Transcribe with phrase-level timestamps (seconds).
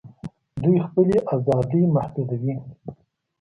[0.61, 2.53] دوی خپلي آزادۍ محدودوي